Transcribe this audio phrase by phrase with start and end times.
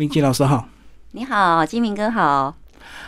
[0.00, 0.66] 明吉老师好，
[1.10, 2.54] 你好，金明哥好。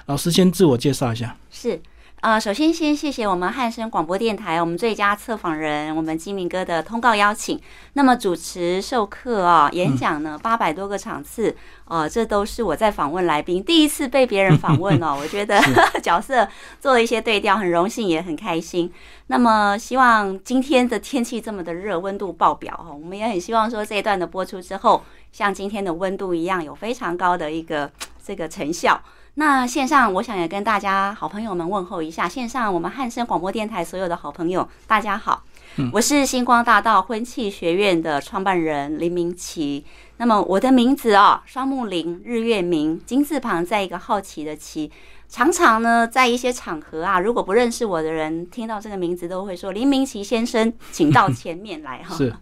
[0.04, 1.34] 老师先自我介绍一下。
[1.50, 1.80] 是，
[2.20, 7.58] 呃，首先先谢谢我们汉声广播电台，我们最佳策访人，我们金明哥的通告邀请。
[7.94, 15.58] 那么主持授课啊，演讲呢，八百多个场次，呃，这都是我在访问来宾第一次被别人访问哦， 我觉得
[16.02, 16.46] 角色
[16.78, 18.92] 做了一些对调，很荣幸也很开心。
[19.28, 25.02] 那么希望今天的天气这么的热，温度爆表哈，我们也很希望说这一段的播出之后，
[25.32, 27.90] 像今天的温度一样，有非常高的一个
[28.22, 29.00] 这个成效。
[29.34, 32.28] 那线上，我想也跟大家好朋友们问候一下。
[32.28, 35.42] 线上，我们汉声广播电台所有的好朋友，大家好，
[35.90, 39.86] 我是星光大道婚庆学院的创办人林明奇。
[40.18, 44.92] 那么我的名字哦，双木林，日月明，金字旁在一个好奇的奇。
[45.30, 52.14] 常常呢，在一些场合啊，如果不认识我的人听到这个名字，都会说林明奇先生，请到前面来哈。
[52.18, 52.34] 是，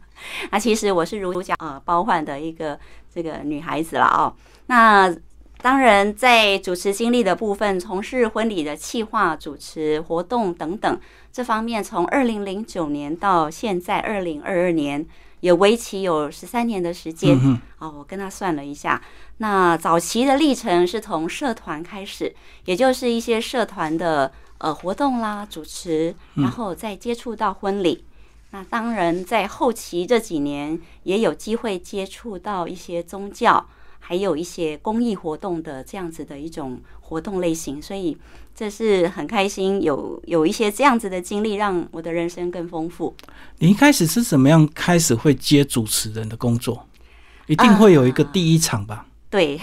[0.51, 2.79] 那其实我是如假呃包换的一个
[3.12, 4.34] 这个女孩子了哦。
[4.66, 5.15] 那
[5.62, 10.99] 当然，在主持经历的部分，从事婚礼的企划、主持活动等等
[11.30, 15.04] 这方面，从二零零九年到现在二零二二年，
[15.40, 17.38] 也为期有十三年的时间。
[17.79, 19.02] 哦，我跟他算了一下，
[19.37, 22.34] 那早期的历程是从社团开始，
[22.65, 28.02] 也就是一些社团的呃活动啦，主持，然后再接触到婚礼。
[28.51, 33.66] 那当然，在后期这几年，也有机会接触到一些宗教。
[34.02, 38.16] 还有一些公益活动的这样子的一种活动类型，所以
[38.52, 43.15] 这是很开心，有有一些这样子的经历，让我的人生更丰富。
[43.59, 46.88] 你一开始是怎么样开始会接主持人的工作？
[47.46, 49.06] 一定会有一个第一场吧？
[49.28, 49.60] 对，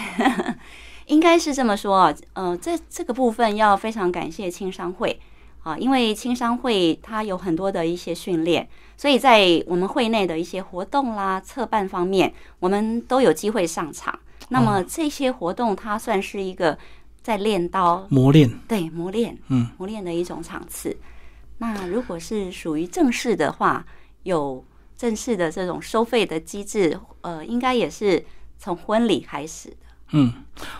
[1.07, 2.15] 应该是这么说啊。
[2.33, 5.19] 呃，这这个部分要非常感谢青商会
[5.67, 8.65] 啊，因为青商会它有很多的一些训练，
[8.95, 14.17] 所以在我们会内的一些活动啦、策办方面，我们都有机会上场。
[14.47, 16.77] 那么这些活动，它算是一个
[17.21, 20.95] 在练刀磨练，对磨练，嗯，磨练的一种场次。
[21.57, 23.85] 那如果是属于正式的话，
[24.23, 24.63] 有
[24.95, 28.25] 正式的这种收费的机制，呃，应该也是
[28.57, 29.86] 从婚礼开始的。
[30.11, 30.31] 嗯，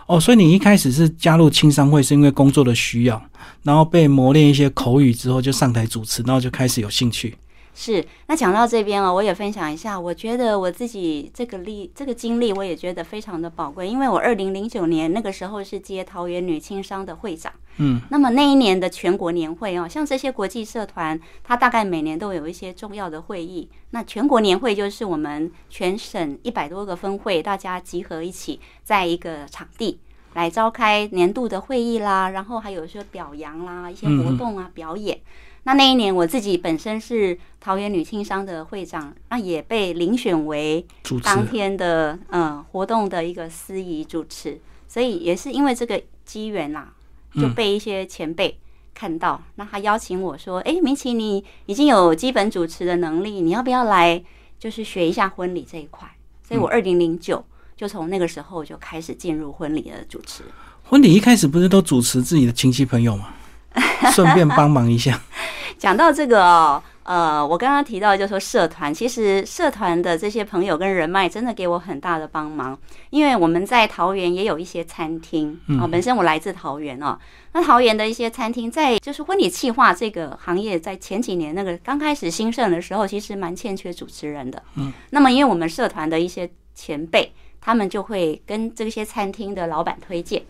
[0.05, 3.21] 哦，所以你一开始是加入青商会，是因为工作的需要，
[3.63, 7.35] 然后被磨练一些口语之后，就上台主持，然后就开始有兴趣。
[7.79, 9.99] 是，那讲到这边哦，我也分享一下。
[9.99, 13.87] 我觉得我自己这个历这个经历，我也觉得非常的宝贵。
[13.87, 23.69] 因为我二零零九年那个时候是接桃园女青商的会长，嗯，那么那一年的全国年会哦，像这些国际社团，它大概每年都有一些重要的会议。
[23.91, 29.99] 那全国年会就是我们全省一百多个分会，大家集合一起，在一个场地
[30.33, 35.19] 来召开年度的会议啦，然后还有说表扬啦，一些活动啊，表演。
[35.67, 40.85] 那那一年我自己本身是桃园女青商的会长，那也被遴选为
[41.21, 44.57] 当天的嗯活动的一个司仪主持，
[44.87, 46.93] 所以也是因为这个机缘啦，
[47.35, 48.57] 就被一些前辈
[48.95, 54.23] 看到，那他邀请我说：“哎，明奇，你已经有基本主持的能力，你要不要来
[54.57, 56.09] 就是学一下婚礼这一块？”
[56.47, 57.43] 所以我二零零九
[57.75, 60.43] 就从那个时候就开始进入婚礼的主持。
[60.85, 63.33] 婚礼一开始不是都主持自己的亲戚朋友吗？
[64.11, 65.19] 顺便帮忙一下。
[65.77, 72.75] 讲到这个哦，呃，我刚刚提到就说社团，其实社团的这些朋友跟人脉真的给我很大的帮忙。
[73.11, 77.15] 因为我们在桃园也有一些餐厅啊，本身我来自桃园哦，
[77.53, 84.63] 那桃园的一些餐厅在就是婚礼企划这个行业，在前几年那个刚开始兴盛的时候，其实蛮欠缺主持人的。
[84.77, 90.41] 嗯，那么因为我们社团的一些前辈，他们就会跟这些餐厅的老板推荐。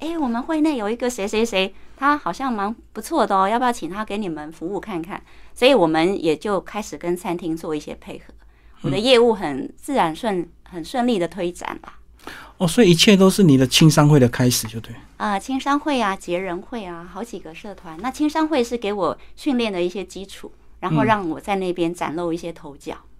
[0.00, 5.22] 哎，我们会内有一个谁谁谁，他好像蛮不错的哦，要不要请他给你们服务看看？
[5.54, 8.34] 所以我们也就开始跟餐厅做一些配合，
[8.82, 12.00] 我的业务很自然顺，很顺利的推展吧。
[12.58, 17.98] 哦，所以一切都是你的青商会的开始，就对啊，青商会啊，结人会啊，好几个社团。
[18.00, 22.94] 那青商会是给我训练的一些基础，然后让我在那边崭露一些头角。
[22.94, 23.13] 嗯，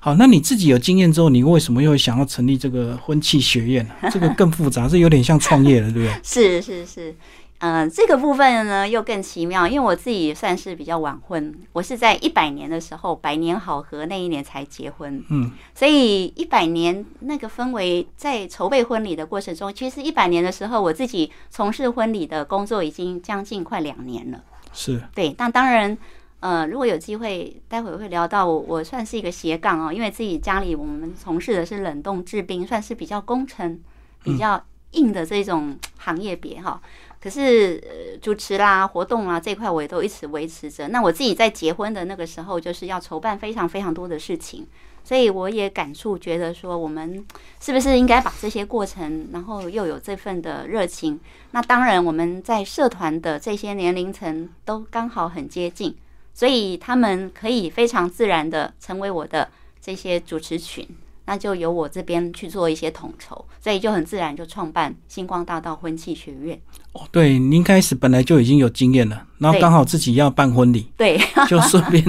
[0.00, 3.94] 好，那你自己有经验之后，你为什么又想要成立这个婚庆学院呢？
[4.10, 6.20] 这个更复杂，这有点像创业了，对不对？
[6.24, 7.14] 是是是，
[7.58, 24.42] 嗯，这个部分呢又更奇妙，因为我自己算是比较晚婚，我是在一百年的时候，百年好合那一年才结婚，嗯，所以一百年那个氛围在筹备婚礼的过程中，其实一百年的时候，我自己从事婚礼的工作已经将近快两年了，
[24.72, 25.96] 是对，但当然。
[26.40, 33.78] 呃，如果有机会，待会会聊到我，我算是一个斜杠哦，因为自己家里我们从事的是冷冻制冰，算是比较工程、
[34.24, 36.80] 比较硬的这种行业别哈。
[37.22, 40.88] 可是主持啦、活动啦这块，我也都一直维持着。
[40.88, 44.66] 那我自己在结婚的那个时候，就是要筹办非常非常多的事情，
[45.04, 47.22] 所以我也感触，觉得说我们
[47.60, 51.20] 是不是应该把这些过程，然后又有这份的热情。
[51.50, 55.94] 那当然，我们在社团的这些年龄层都刚好很接近，
[56.40, 59.46] 所以他们可以非常自然的成为我的
[59.78, 60.88] 这些主持群。
[61.26, 66.58] 那就由我这边去做一些统筹，所以就很自然就创办星光大道婚庆学院。
[66.92, 72.02] 哦，对，您开始本来就已经有经验了，然后刚好自己要办婚礼，对，就顺便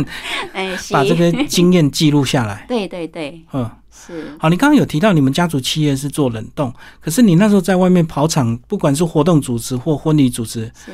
[0.53, 2.65] 哎把这个经验记录下来。
[2.69, 4.35] 对对对，嗯，是。
[4.39, 10.91] 好，你刚刚有提到你们家族企业是做冷冻，可是你那时候在外面跑场，不管是活动主持或婚礼主持，是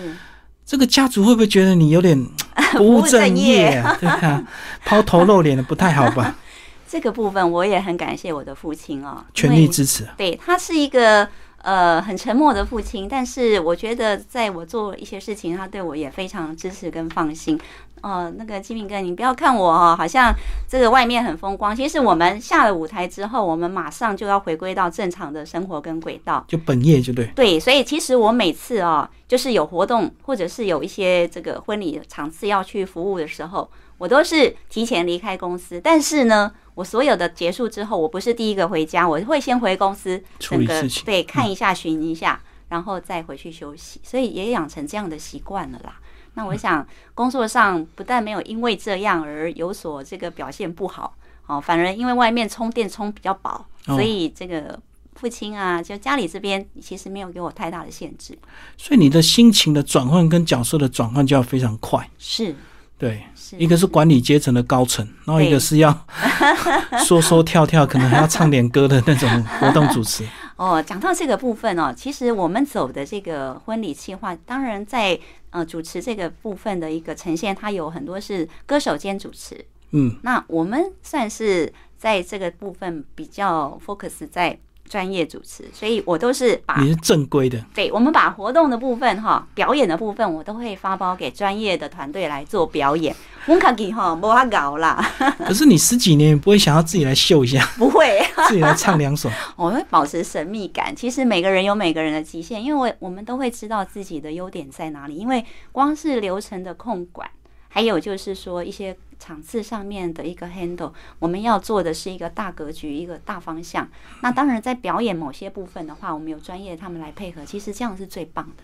[0.67, 2.21] 这个家族会不会觉得你有点
[2.75, 3.81] 不务正业？
[4.01, 4.45] 对啊，
[4.85, 6.35] 抛头露脸的不太好吧？
[6.87, 10.05] 这个部分我也很感谢我的父亲哦，全力支持。
[10.17, 11.27] 对他是一个
[11.61, 17.59] 呃很沉默的父亲，但是我觉得在我做一些事情，他对我也非常支持跟放心。
[18.01, 20.33] 哦，那个金明哥，你不要看我哦，好像
[20.67, 27.25] 这个外面很风光，其实我们下了舞台之后，我们马上就要回归到正常的生活跟轨道，就本业就对。
[27.35, 36.51] 对，所以其实我每次哦，就是有活动或者是有一些这个婚礼场次要去服务的时候，我都是提前离开公司，但是呢。
[36.77, 42.39] 我所有的结束之后，我不是第一个回家，我会先回公司，整个对看一下、巡一下，
[42.69, 43.99] 然后再回去休息。
[44.03, 45.95] 所以也养成这样的习惯了啦。
[46.37, 46.85] 那我想
[47.15, 51.15] 工作上不但没有因为这样而有所这个表现不好，
[51.47, 54.79] 哦，反而因为外面充电充比较饱，所以这个
[55.15, 58.37] 父亲啊，就家里这边其实没有给我太大的限制。
[58.77, 62.07] 所以你的心情的转换跟角色的转换就要非常快。
[62.19, 62.55] 是。
[62.99, 63.23] 对，
[63.57, 66.05] 一个是管理阶层的高层，然后一个是要
[67.05, 70.23] 说说跳跳，可能还要唱点歌的那种活动主持。
[70.57, 75.17] 哦，讲到这个部分哦，其实我们走的这个婚礼计划，当然在
[75.51, 79.63] 呃主持这个部分的一个呈现，它有很多是歌手兼主持。
[79.91, 84.59] 嗯，那我们算是在这个部分比较 focus 在。
[84.89, 87.63] 专业主持，所以我都是把你是正规的。
[87.73, 93.15] 对，我们把活动的部分哈，表演的部分，我都会发包给专业的团队来做表演。
[93.45, 94.99] 我卡给哈，不怕搞啦。
[95.45, 97.65] 可是你十几年不会想要自己来秀一下？
[97.77, 99.29] 不会， 自己来唱两首。
[99.55, 100.93] 我会保持神秘感。
[100.95, 105.15] 其实每个人有每个人的极限，因为我我们都会知道自己的优点在哪里。
[105.15, 107.29] 因为光是流程的控管，
[107.77, 108.97] 还有就是说一些。
[109.19, 113.89] 场次上面的一个 handle，我们要做的是一个大格局、一个大方向。
[114.21, 118.63] 那当然，在表演某些部分的话，我们有专业他们来配合，其实这样是最棒的。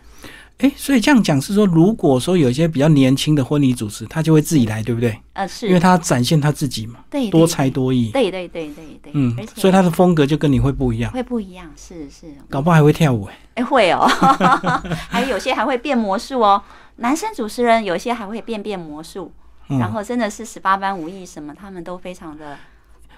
[0.59, 5.19] 哎，所以这样讲是说，如果说有一些比较年轻的婚礼主持，他就会自己来，对不对？
[5.33, 14.05] 呃，是，因为他展现他自己嘛，对，多才多艺，对对对对对，嗯，所以他的风格就跟你会不一样，会不一样，是是，搞不好还会跳舞，哎，会哦，
[15.09, 16.61] 还有有些还会变魔术哦，
[16.97, 19.31] 男生主持人有些还会变变魔术。
[19.69, 22.57] 然后真的是十八般武艺，什么他们都非常的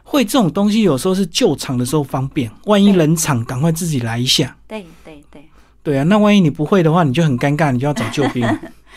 [0.03, 0.23] 会。
[0.23, 4.55] 这种东西有时候是救场的时候方便，万一冷场，赶快自己来一下。
[4.67, 5.49] 对对对，
[5.81, 8.47] 对啊，那万一你不会的话，你就很尴尬，你就要找救兵。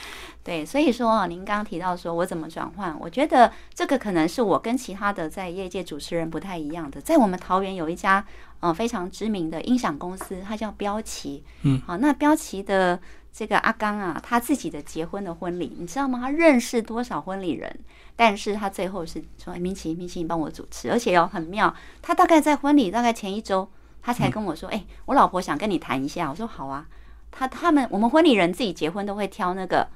[0.45, 7.01] 对，所以说啊您刚刚提到说我怎么转换，我觉得这个可能是我跟其他的在业界主持人不太一样的。
[7.01, 8.23] 在我们桃园有一家
[8.61, 11.43] 呃非常知名的音响公司，它叫标旗。
[11.63, 13.01] 嗯，好，那标旗的。
[13.33, 16.19] 这个阿刚啊，他自己的结婚的婚礼，你知道吗？
[16.21, 17.79] 他认识多少婚礼人？
[18.17, 21.73] 但是他最后是说：“明奇，明奇，你帮我主持。”而且哦，很妙，
[22.03, 23.69] 他大概在婚礼大概前一周，
[24.03, 26.89] 他才跟我说：“哎，我老婆想跟你谈一下。”我说：“好啊。”
[27.31, 29.87] 他他们我们婚礼人自己结婚都会挑那个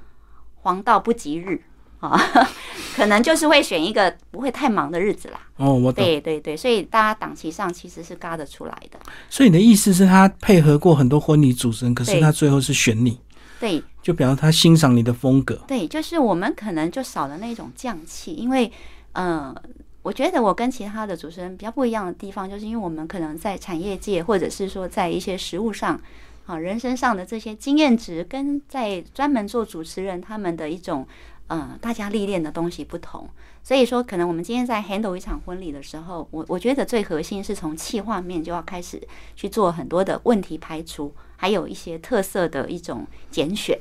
[0.61, 1.63] 黄道不吉日
[2.09, 2.49] 啊，
[2.95, 5.39] 可能就是会选一个不会太忙的日子啦。
[5.57, 6.03] 哦，我懂。
[6.03, 8.99] 对对对，所以大家档期上其实是嘎得出来的。
[9.29, 13.19] 所以你的意思是他配合过很多婚礼主持人，可是他最后是选你。
[13.59, 15.55] 对，就表示他欣赏你的风格。
[15.67, 18.69] 对，就是我们可能就少了那种匠气，因为，
[19.13, 19.55] 呃，
[20.01, 25.97] 我觉得我跟其他的主持人比较不一样的地方，就是因为我们可能在产业界，或者是说在一些实务上，
[26.45, 31.07] 啊，人生上的这些经验值，跟在专门做主持人他们的一种，
[31.47, 33.29] 呃，大家历练的东西不同。
[33.63, 39.01] 所以说，可能我们今天在 handle 一场婚礼的时候，我我觉得最核心是从气画面就要开始
[39.35, 41.13] 去做很多的问题排除。
[41.35, 43.77] 还有一些特色的一种拣选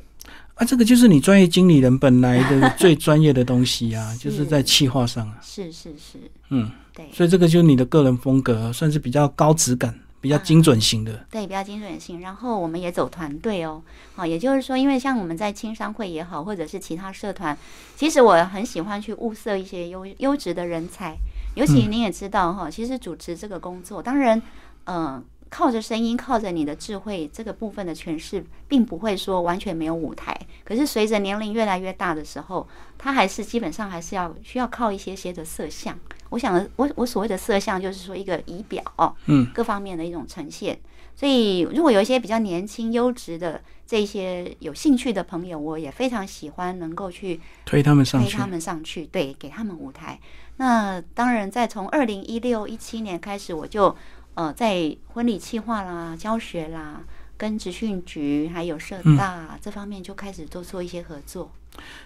[0.56, 5.38] 啊，这个就是你专业经理人本来的 最专业的东西啊，就是在气划上啊。
[5.40, 6.18] 是是是，
[6.50, 11.26] 嗯，对，所以这个就是你的个人风格，算是比较高质感、比较精准型的。
[11.30, 12.22] 对，比较精准型。
[12.22, 13.82] 然后我们也走团队哦，
[14.14, 17.54] 好，也就是说，因为像我们在青商会也好，或者是其他社团，
[17.94, 21.14] 其实我很喜欢去物色一些优优质的人才。
[21.56, 24.40] 尤其您也知道哈，其实主持这个工作，当然，
[24.84, 25.22] 嗯。
[25.54, 30.34] 靠着声音，靠着你的智慧，这个部分的诠释，并不会说完全没有舞台。
[30.64, 35.94] 可是随着年龄越来越大的时候，他还是基本上还是要需要靠一些些的色相，
[36.32, 38.82] 我想我我所谓的色相就是说一个仪表，
[39.26, 40.78] 嗯，各方面的一种呈现。
[41.14, 50.18] 所以如果有一些比较年轻、优质的这些有兴趣的朋友，我也非常喜欢能够去推他们上去，推他们上去，对，给他们舞台。
[50.56, 53.94] 那当然，在从二零一六一七年开始，我就
[54.34, 57.02] 呃在婚礼企划啦、教学啦，
[57.42, 61.50] 跟职训局还有社大这方面就开始多做一些合作。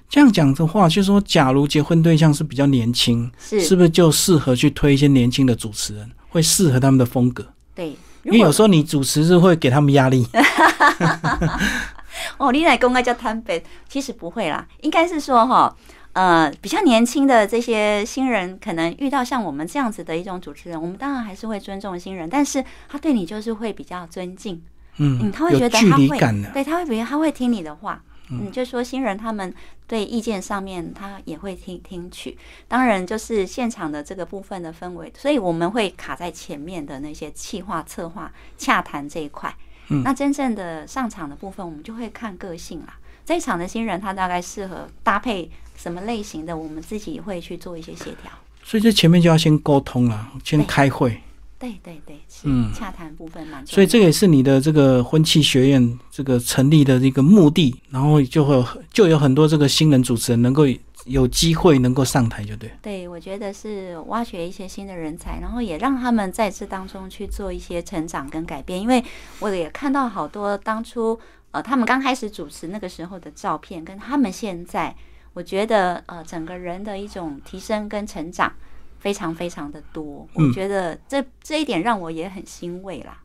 [0.09, 7.47] 这样讲的话，就是说，假如结婚对象是比较年轻，是是不是就适合去推一些年轻的主持人，会适合他们的风格？
[7.75, 7.91] 对，
[8.23, 10.27] 因为有时候你主持是会给他们压力。
[12.39, 15.77] 哦，你来公开叫摊北，其实不会啦，应该是说哈，
[16.15, 24.63] 呃，比较年轻的这些新人，可能遇到像我们这样子的一种主持人，我们当然还是会尊重新人，但是他对你就是会比较尊敬，
[24.99, 26.19] 嗯，他会觉得他会，
[26.53, 28.03] 对，他会比他会听你的话。
[28.29, 29.55] 嗯，就说新人他们
[29.87, 32.37] 对意见上面，他也会听听取。
[32.67, 39.55] 当然，就是现场的这个部分的氛围，所以我们会卡在前面的那些企划、策划、洽谈这一块。
[39.91, 42.99] 嗯，那真正的上场的部分，我们就会看个性啦。
[43.25, 48.33] 这一场的新人，他大概适合搭配什么类型的，我们自己会去做一些协调。
[48.65, 51.23] 所以这前面就要先沟通了，先开会。
[51.59, 53.75] 对对对，是嗯洽谈部分蛮重要。
[53.75, 60.65] 所以这个也是你的这个婚庆学院这个成立的一个目的，然后就会有就有很多这个新人主持人能够
[61.07, 62.71] 有机会能够上台，就对。
[62.83, 68.81] 对，我觉得是挖掘一些新的人才，然后也让他们在这当中去做一些成长跟改变。
[68.81, 69.03] 因为
[69.39, 71.19] 我也看到好多当初
[71.53, 74.95] 呃他们刚开始主持那个时候的照片，跟他们现在，
[75.33, 78.53] 我觉得呃整个人的一种提升跟成长
[78.99, 80.27] 非常非常的多。
[80.35, 83.19] 我觉得这这一点让我也很欣慰啦。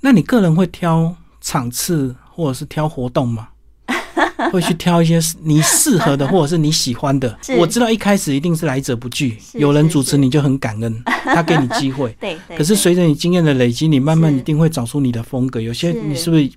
[0.00, 3.48] 那你个人会挑场次或者是挑活动吗？
[4.52, 7.38] 会去挑一些你适合的，或者是你喜欢的。
[7.58, 12.16] 我知道一开始一定是来者不拒，有人主持你就很感恩， 他给你机会。
[12.18, 12.56] 对对。
[12.56, 15.60] 可是随着你经验的累积，你慢慢一定会找出你的风格。
[15.60, 16.50] 有些你是不是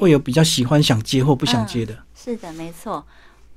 [0.00, 1.96] 会有比较喜欢想接或不想接的？
[2.14, 3.04] 是的，没错。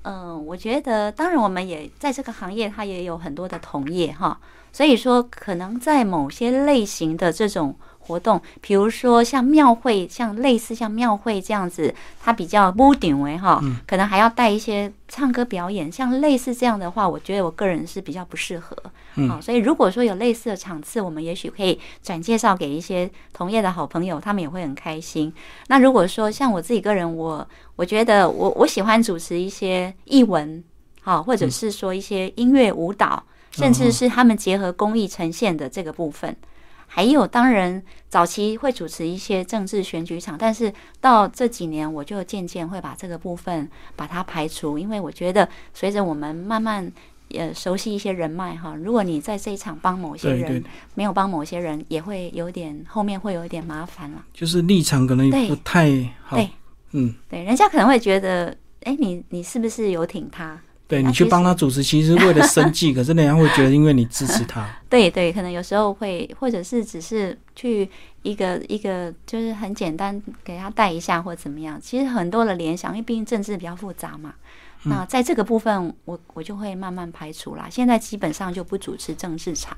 [0.03, 4.39] 嗯、我觉得当然我们也在这个行业，它也有很多的同业哈，
[4.73, 18.75] 所以说可能在某些类型的这种活动，比如说像庙会，像类似像庙会这样子，它比较屋顶为哈，可能还要带一些唱歌表演，像类似这样的话，我觉得我个人是比较不适合。
[19.15, 25.33] 嗯好，所以如果说有类似的场次，我们也许可以转介绍给一些同业的好朋友，他们也会很开心。
[25.67, 30.63] 那如果说像我自己个人，我我觉得我我喜欢主持一些艺文，
[31.01, 36.35] 好，或者是说一些音乐舞蹈，甚至是他们结合公益呈现的这个部分。
[36.93, 46.91] 还有，当然早期会主持一些政治选举场，但是到这几年，我就渐渐会把这个部分把它排除，因为我觉得随着我们慢慢。
[47.33, 48.75] 也，熟悉一些人脉哈。
[48.75, 54.25] 如果你在这一场帮某些人，对对，没有帮某些人，也会有点后面会有一点麻烦了。
[54.33, 55.87] 就是立场可能对不太
[56.25, 56.35] 好。
[56.35, 56.49] 对
[56.91, 60.61] 嗯，对，人家可能会觉得，哎，你你是不是有挺他？
[60.91, 64.67] 对你去帮他主持，其实是为了生计， 可是人家会觉得因为你支持他。
[64.89, 67.89] 对对，可能有时候会，或者是只是去
[68.23, 71.79] 一个一个，就是很简单给他带一下或怎么样。
[71.81, 74.33] 其实很多的联想，因为毕竟政治比较复杂嘛。
[74.83, 77.67] 那在这个部分，我我就会慢慢排除啦。
[77.71, 79.77] 现在基本上就不主持政治场，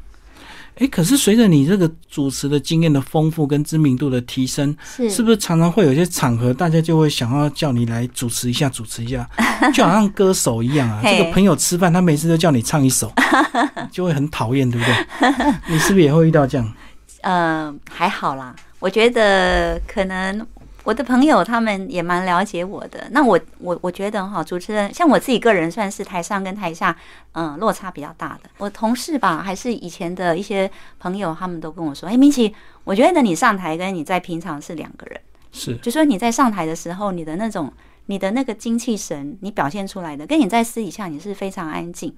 [0.78, 9.30] 哎，可是随着你这个主持的经验的丰富跟知名度的提升，是是不是常常会有一些场合，大家就会想要叫你来主持一下，主持一下，
[9.74, 11.00] 就好像歌手一样啊。
[11.04, 13.12] 这个朋友吃饭，他每次都叫你唱一首，
[13.92, 15.54] 就会很讨厌，对不对？
[15.70, 16.74] 你是不是也会遇到这样？
[17.22, 18.56] 呃，还好啦。
[18.80, 20.46] 我觉得可能
[20.84, 23.08] 我的朋友他们也蛮了解我的。
[23.12, 26.96] 那我我我觉得哈，主持人像我自己个人算是台上跟台下，
[27.32, 28.50] 嗯、落差比较大的。
[28.58, 35.20] 我同事吧，还是以前的一些朋友，他们都跟我说：“哎，明奇，我觉得你上台跟你在平常是两个人。
[35.52, 37.72] 是就说你在上台的时候，你的那种
[38.08, 42.14] 你的那个精气神，你表现出来的，跟你在私底下你是非常安静。”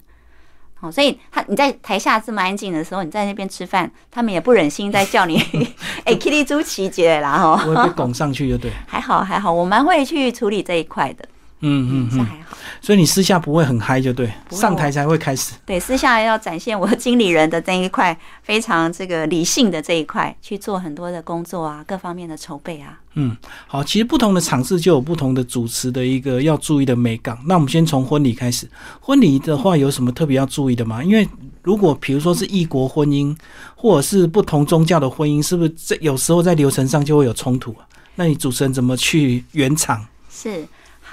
[0.86, 5.38] 好，所以他你在台下这么安静的时候，你在那边吃饭，他们也不忍心再叫你，
[6.06, 8.72] 哎，Kitty 朱琪姐啦哈，我会被 拱上去，就对。
[8.88, 11.26] 还好还好，我蛮会去处理这一块的，
[11.62, 12.56] 嗯嗯嗯，是还好。
[12.86, 15.54] 所以你私下不会很嗨，就对，上台才会开始。
[15.66, 23.00] 对，私下要展现我经理人的这一块，非常这个理性的这一块，去做很多的工作啊，各方面的筹备啊。
[23.16, 27.36] 嗯，好，其实不同的场次就有不同的主持的一个要注意的美感。
[27.48, 31.04] 那我们先从婚礼开始，婚礼的话有什么特别要注意的吗？
[31.04, 31.28] 因为
[31.64, 33.36] 如果比如说是异国婚姻，
[33.76, 37.88] 或者是不同宗教的婚姻，是不是这有时候在流程上就会有冲突啊？
[38.14, 40.06] 那你主持人怎么去圆场？
[40.30, 40.64] 是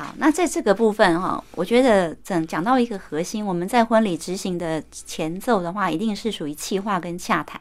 [0.03, 0.15] 好。
[0.19, 7.61] 那在这个部分哈，我觉得整讲到一个核心，我们在婚礼执行的前奏的话，一定是属于气划跟洽谈。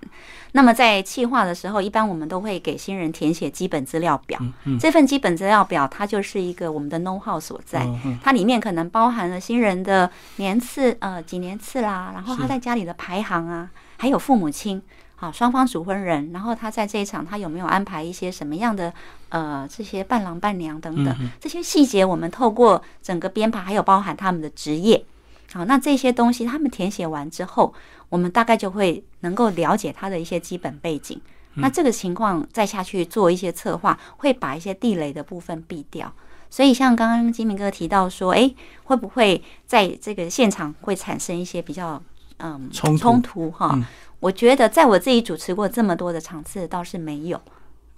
[0.54, 4.40] 那么在气划的时候，一般我们都会给新人填写基本资料表。
[4.80, 7.88] 这份基本资料表，它就是一个我们的 know how 所在。
[8.22, 14.82] 它里面可能包含了新人的年次，呃，几年次啦，然后他在家里的排行啊，还有父母亲。
[15.22, 18.92] 好，双方主婚人，然后他在这一场，他有没有安排一些什么样的
[19.30, 25.06] 呃这些伴郎伴娘等等这些细节，我们透过整个编排，还有包含他们的职业，
[25.54, 27.72] 好，那这些东西他们填写完之后，
[28.10, 31.22] 我们大概就会能够了解他的一些基本背景。
[31.54, 36.12] 那这个情况再下去做一些策划，会把一些地雷的部分避掉。
[36.50, 38.52] 所以像刚刚金明哥提到说，哎，
[38.86, 42.02] 会不会在这个现场会产生一些比较
[42.40, 43.78] 嗯冲突哈？
[44.22, 47.42] 我觉得在我自己主持过这么多的场次，倒是没有。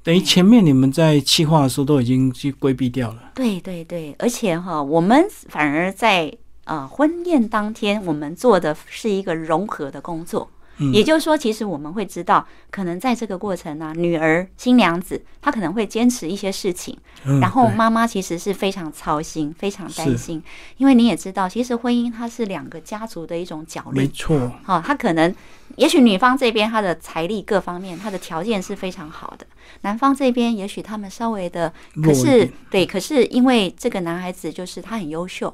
[0.01, 3.31] 等于前面你们在企划的时候都已经去规避掉了。
[3.35, 10.49] 对对对，而且哈，我们反而在呃婚宴当天，我们做的是一个融合的工作。
[10.91, 16.97] 也就是说，其实我们会知道，可能在这个过程呢，女儿新娘子她可能会坚持一些事情，
[17.39, 20.41] 然后妈妈其实是非常操心、非常担心，
[20.77, 24.51] 因为你也知道，其实婚姻它是两个家族的一种角力，没错。
[24.63, 25.33] 好，他可能
[25.75, 29.45] 也许女方这边她的财力各方面，她的条件是非常好的，
[29.81, 31.71] 男方这边也许他们稍微的，
[32.03, 35.53] 可是对，可是因为这个男孩子就是他很优秀。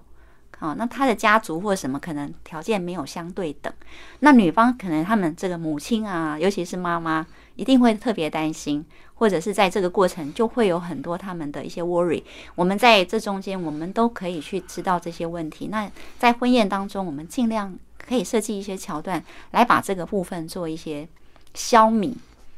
[0.59, 3.73] 哦，那他的家族或什么可能条件没有相对等，
[4.19, 7.25] 那女方可能他们这个母亲啊，尤其是妈妈，
[7.55, 8.85] 一定会特别担心，
[9.15, 12.21] 或者是在这个过程就会有很多他们的一些 worry。
[12.55, 15.67] 我们在这中间，我们都可以去知道这些问题。
[15.67, 21.07] 那在婚宴当中，我们尽量可以设计一些桥段来把这个部分做一些
[21.53, 22.13] 消弭。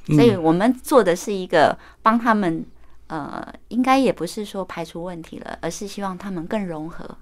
[0.08, 2.66] 所以我们做的是一个帮他们，
[3.06, 7.16] 呃，应该也不是说排除问题了，而是希望他们更融合。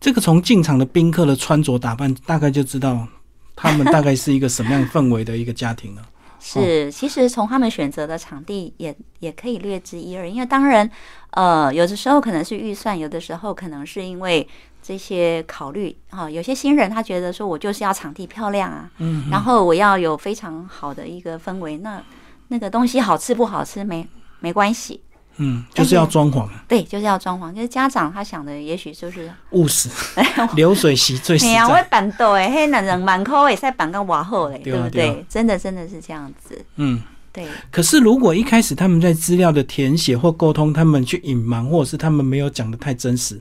[0.00, 3.06] 这个从进场的宾客的穿着打扮，大概就知道
[3.56, 6.02] 他们大概是一个什么样氛围的一个家庭了。
[6.40, 10.26] 是，其实从他们选择的场地也也可以略知一二。
[10.28, 10.88] 因为当然，
[11.30, 14.48] 呃，有的时候可能是预算，有的时候可能是因为
[14.80, 16.30] 这些考虑哈。
[16.30, 21.76] 有些新人他觉得说，我就是要场地漂亮啊，嗯，然后我要有非常好的一个氛围。
[21.78, 22.00] 那
[22.46, 24.08] 那个东西好吃不好吃没
[24.38, 25.02] 没关系。
[25.38, 26.48] 嗯，就是要装潢。
[26.66, 27.54] 对，就是要装潢。
[27.54, 29.88] 就是家长他想的，也许就是务实，
[30.54, 31.64] 流水席最实在。
[31.64, 35.24] 我板豆哎，嘿，男人满口也在板个瓦后嘞，对不对？
[35.28, 36.60] 真的，真的是这样子。
[36.76, 37.00] 嗯，
[37.32, 37.46] 对。
[37.70, 43.40] 可是如果一开始他们在资料的填写或沟通，他们去隐瞒，或者是他们没有讲的太真实，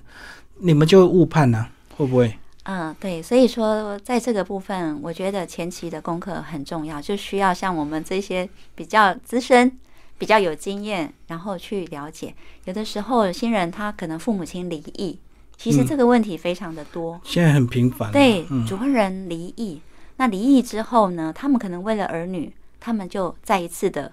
[0.60, 1.66] 你们就会误判呢？
[1.98, 2.38] 会不会？
[2.66, 3.24] 嗯，对。
[3.24, 9.72] 所以说，在这个部分，我觉得前期的功课很重要，就需要像我们这些比较资深。
[10.18, 12.34] 比较有经验，然后去了解。
[12.66, 15.20] 有的时候新人他可能父母亲离异，
[15.58, 17.20] 其实这个问题非常的多。
[17.24, 18.12] 现在很频繁。
[18.12, 19.82] 对，主婚人离异，
[20.18, 24.12] 那离异之后呢，他们可能为了儿女，他们就再一次的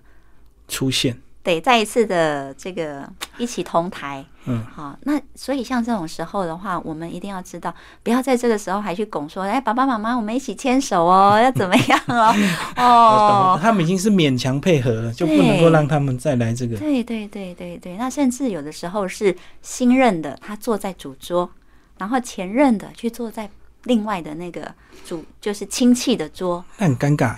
[0.69, 1.21] 出现。
[1.45, 12.35] 得再一次的这个一起同台，嗯，好，那所以像这种时候的话，我们一定要知道，不要在这个时候还去拱说，哎，爸爸妈妈，我们一起牵手哦， 要怎么样 哦？
[12.77, 16.79] 哦，他们已经是勉强配合了，就不能够让他们再来这个。
[16.79, 21.51] 对对对对对，那甚至有的时候是新任的他坐在主桌，
[21.99, 23.51] 然后前任的去坐在
[23.85, 27.37] 另外的那个主，就是亲戚的桌，那很尴尬。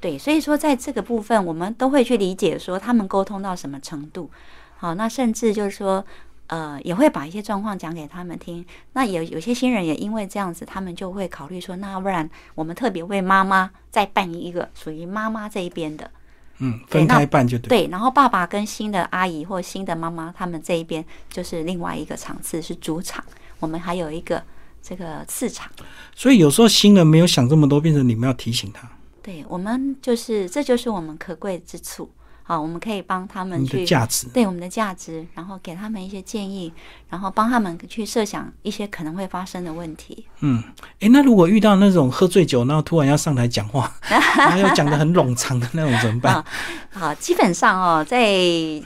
[0.00, 4.30] 对，所以说在这个部分，我们都会去理解说他们沟通到什么程度。
[4.76, 6.04] 好，那甚至就是说，
[6.48, 8.64] 呃，也会把一些状况讲给他们听。
[8.92, 16.10] 那有有些新人也因为这样子，他们就会考虑说，那要不然我们特别为妈妈再办一个属于妈妈这一边的，
[16.58, 17.68] 嗯，分开办就对。
[17.68, 23.24] 对，然后爸爸跟新的阿姨或新的妈妈他们这一边就是另外一个场次是主场，
[23.58, 24.42] 我们还有一个
[24.82, 25.72] 这个次场。
[26.14, 28.86] 所以有时候新人没有想这么多，变成你们要提醒他。
[29.26, 32.08] 对我们就是，这就是我们可贵之处。
[32.44, 36.72] 好，我们可以帮他们去价值，对我们的价值，然后给他们一些建议，
[37.08, 40.24] 然后帮他们去设想一些可能会发生的问题。
[40.42, 40.62] 嗯，
[41.00, 43.92] 哎，那如果遇到那种喝醉酒，然后突然要上台讲话，
[44.38, 46.44] 然后又讲的很冗长的那种，怎么办？
[46.92, 48.32] 好，基本上哦，在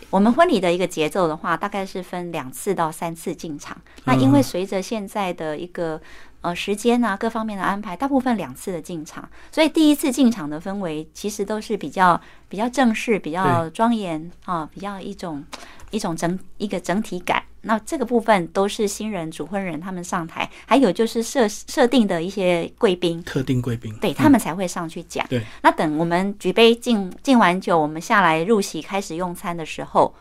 [0.09, 3.77] 我们婚礼的一个节奏的话，大概是分两次到三次进场。
[4.05, 6.01] 那因为随着现在的一个。
[6.43, 15.45] 呃，时间啊，各方面的安排，大部分两次的进场，所以第一次进场的氛围其实都是比较比较正式、比较庄严啊，比较一种
[15.91, 17.43] 一种整一个整体感。
[17.63, 25.27] 那这个部分都是新人、主婚人他们上台，还有就是设设定的一些贵宾，特定贵宾，对他们才会上去讲。
[25.29, 30.15] 对，那等我们举杯敬敬完酒，我们下来入席开始用餐的时候。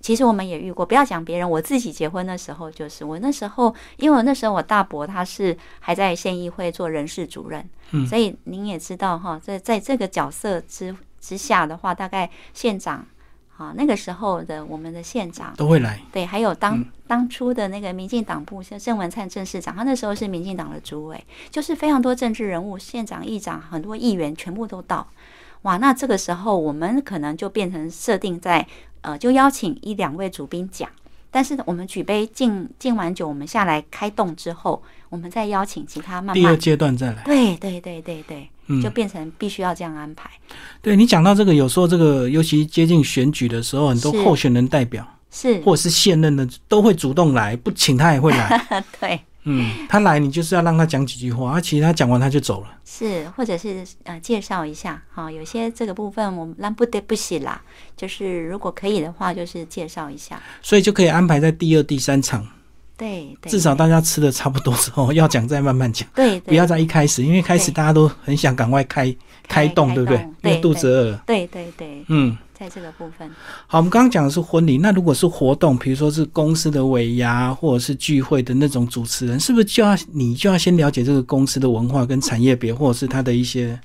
[0.00, 13.06] 其实我们也遇过，不要讲别人，我自己结婚的时候，就是我那时候，因为我那时候我大伯他是还在县议会做人事主任，嗯所以您也知道哈，在在这个角色之之下的话，大概县长
[13.56, 15.52] 啊那个时候的我们的县长。
[15.56, 16.00] 都会来。
[16.10, 25.04] 对，还有当、嗯当初的那个民进党部，像郑文灿郑市长，他那时候是民进党的主委，就是非常多政治人物、县长、议长，很多议员全部都到。
[25.62, 28.64] 哇，那这个时候我们可能就变成设定在
[29.02, 30.88] 呃，就邀请一两位主宾讲，
[31.30, 36.56] 但是我们举杯敬敬完酒，我们下来开动之后，我们再邀请其他慢慢第二。
[36.56, 37.22] 阶段再来。
[37.24, 40.30] 对对对对对，嗯就变成必须要这样安排。
[40.82, 48.84] 对你讲到这个，有时候这个尤其接近选举的时候，很多候选人代表是，或者是现任的都会主动来，不请他也会来。
[49.00, 49.20] 对。
[49.44, 52.68] 嗯，他来你就是要让他讲几句话，啊，其实他讲完他就走了。
[52.84, 57.60] 是，或者是呃介绍一下哈、有些这个部分我们让不得不洗啦，
[57.96, 60.40] 就是如果可以的话，就是介绍一下。
[60.60, 62.46] 所以就可以安排在第二、第三场，
[62.98, 69.14] 对对，至少大家吃的差不多之后，要讲再慢慢讲，对对，不要在一开始，因为一开始大家都很想赶快开
[69.48, 70.18] 开动，对不对？
[70.42, 71.22] 因为肚子饿了。
[71.26, 73.26] 对对对，嗯，在这个部分
[73.66, 83.80] 好，我们刚刚讲的是婚礼，那如果是活动，比如说是公司的尾牙或者是聚会的那种主持人，是不是就要你就要先了解这个公司的文化跟产业别，或者是它的一些，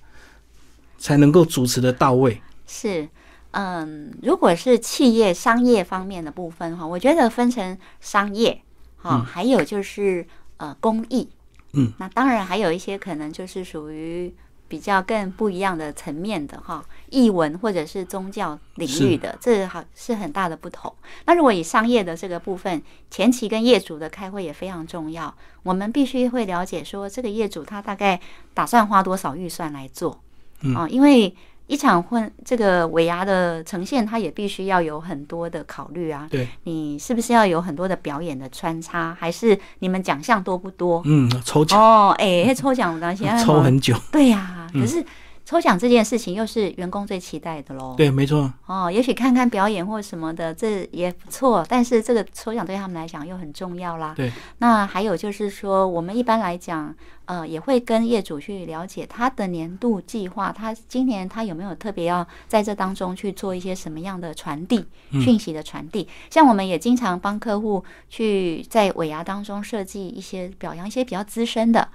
[0.98, 2.42] 才能够主持的到位？
[2.68, 3.08] 是。
[3.52, 8.62] 嗯，如果是企业商业方面的部分哈，我觉得分成商业
[8.98, 11.30] 哈，还有就是呃公益，
[11.72, 14.36] 嗯，那当然还有一些可能就是属于
[14.68, 20.94] 比较更不一样的层面的哈，译文或者是宗教领域的，这好是很大的不同。
[21.26, 28.20] 那如果以商业的这个部分，前期跟业主的开会也非常重要，我们必须会了解说这个业主他大概
[28.54, 30.22] 打算花多少预算来做，
[30.62, 31.36] 嗯啊，因为。
[31.68, 36.28] 一场婚这个尾牙的呈现，它也必须要有很多的考虑啊。
[36.30, 39.16] 对，你是不是要有很多的表演的穿插？
[39.20, 41.02] 还是你们奖项多不多？
[41.06, 45.04] 嗯，抽奖、哦，哎、抽奖的现在抽很久，对呀、嗯可是
[45.46, 47.94] 抽奖这件事情又是员工最期待的喽。
[47.96, 51.64] 对，没错，哦，也许看看表演或什么的，这也不错。
[51.70, 54.14] 但是这个抽奖对他们来讲又很重要啦。
[54.18, 54.32] 对。
[54.58, 56.94] 那还有就是说，我们一般来讲，
[57.26, 66.08] 呃，也会跟业主去了解他的年度计划，他今年他有没有特别要在这当中去做一些什么样的传递、嗯讯息的传递。
[66.32, 71.88] 像我们也经常帮客户去在尾牙当中设计一些表扬一些比较资深的。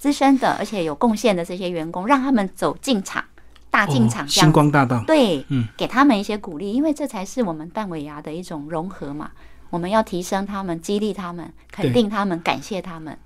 [0.00, 3.22] 资深的，而且有贡献的这些员工，让他们走进场、
[3.70, 9.30] 大进场星光大道，对，嗯，给他们一些鼓励，因为这才是我们半尾牙的一种融合嘛。
[9.68, 13.18] 我们要提升他们，激励他们，肯定他们，感谢他们。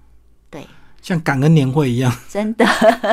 [0.50, 0.66] 对，
[1.00, 2.12] 像感恩年会一样。
[2.28, 2.66] 真的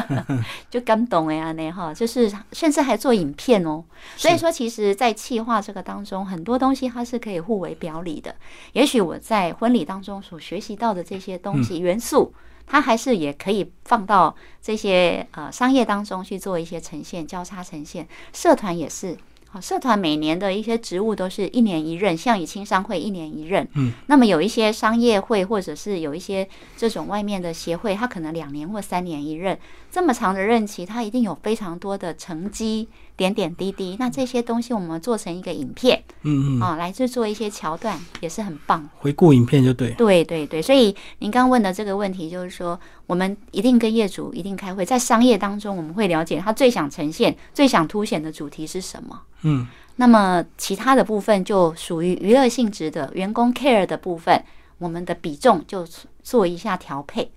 [0.71, 3.83] 就感动哎呀，那哈，就是甚至还做影片哦。
[4.17, 8.35] 所以说，其实，在企划这个当中，很多东西它是可以互为表里的。
[8.73, 12.33] 也许我在婚礼当中所学习到的这些东西元素。
[12.71, 18.07] 它还是也可以放到这些呃商业当中去做一些呈现，交叉呈现。
[18.31, 19.17] 社团也是，
[19.53, 23.67] 好，社团每年的一些职务都是一年一任，像以青商会一年一任。
[23.75, 29.59] 嗯，那么有一些商业会或者是有一些这种外面的协会，它可能两年或三年一任，
[29.91, 32.87] 这么长的任期，它一定有非常多的成绩
[33.17, 33.97] 点点滴滴。
[33.99, 38.89] 那这些东西我们做成一个影片嗯嗯，啊，来制作一些桥段，也是很棒。
[38.99, 39.91] 回顾影片就对。
[39.95, 42.79] 对对对，所以您刚问的这个问题，就是说，
[43.11, 49.21] 我们一定跟业主一定开会，在商业当中，我们会了解他最想呈现、最想凸显的主题是什么。
[49.41, 54.41] 嗯，那么其他的部分就属于娱乐性质的员工 care 的部分，
[54.77, 55.85] 我们的比重就
[56.23, 57.29] 做一下调配。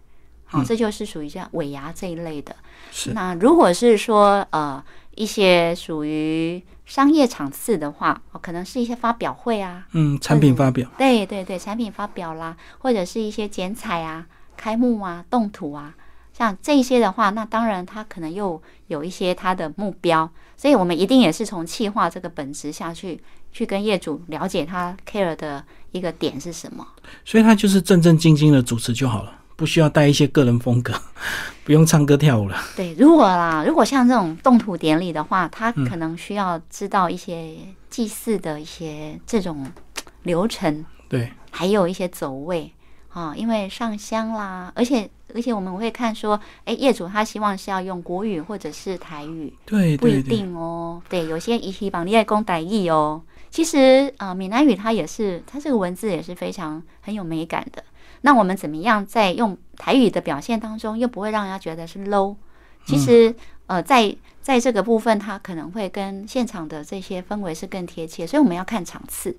[0.45, 2.55] 好，这就是属于像尾牙这一类的。
[2.93, 4.81] 是那如果是说呃
[5.17, 14.25] 一些属于商业场次的话，哦可能是一些发表会啊，嗯，产品发表，对对对，产品发表啦，或者是一些剪彩啊、
[14.65, 15.95] 开幕啊、动土啊，
[16.33, 23.23] 像这些的话，那当然他可能又有一些他的目标，所以我们一定也是从企划这个本质下去，
[23.53, 26.87] 去跟业主了解他 care 的一个点是什么。
[27.27, 30.95] 所以他就是正正经经的主持就好了，不需要带一些个人风格，
[31.63, 32.57] 不用唱歌跳舞了。
[32.75, 37.55] 对，如果啦，如果像这种动土典礼的话，他可能需要知道一些
[37.91, 39.71] 祭祀的一些这种
[40.23, 42.73] 流程，对，还有一些走位
[43.15, 51.01] 啊，因为上香啦，而且而且我们会看说，哎，业主他希望是要用国语或者是台语，不一对对对，定哦。
[51.09, 53.23] 对，有些希望你也讲台语哦。
[53.51, 57.85] 其实呃，闽南语它也是，它这个文字也是非常很有美感的。
[58.23, 62.35] 那我们怎么样在用台语的表现当中，又不会让人家觉得是 low？
[62.85, 63.33] 其实
[63.69, 69.37] 呃，在在这个部分，它可能会跟现场的这些氛围是更贴切，所以我们要看场次。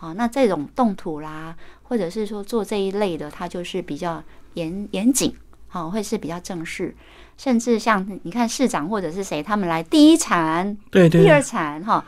[0.00, 4.22] 好，那这种动土啦，或者是说做这一类的，它就是比较
[4.54, 5.34] 严严谨，
[5.66, 6.94] 好，会是比较正式。
[7.36, 12.04] 甚至像你看市长或者是谁，他们来第一产，对对，第二产哈，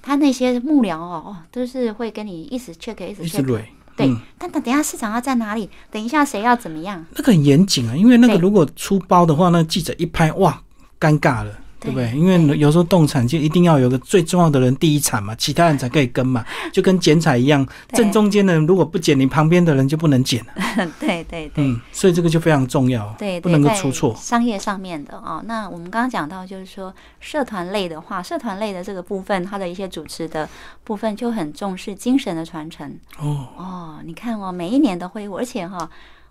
[0.00, 3.70] 他那些幕僚哦，都是会跟你一直 check 一直 check，对。
[4.38, 5.70] 但等等下市长要在哪里？
[5.90, 7.04] 等一下谁要怎么样？
[7.16, 10.62] 那个很严谨啊，因为那个如果出包的话，那记者一拍，哇，
[10.98, 11.58] 尴尬了。
[11.78, 12.10] 对不对？
[12.12, 20.52] 因为有时候动产就一定要有个最重要的人第一产嘛，其他人才可以跟嘛， 就跟剪彩一样，正中间的人如果不剪，你旁边的人就不能剪 了。
[20.98, 24.14] 对对对，嗯，所以这个就非常重要，对，不能够出错。
[24.16, 30.48] 商业上面的哦，那我们刚刚讲到，就是说社团类的话，社团类的这个部分，它的一些主持的
[30.84, 32.98] 部分就很重视精神的传承。
[33.18, 35.88] 哦哦，你看哦，每一年的会务，而且哈，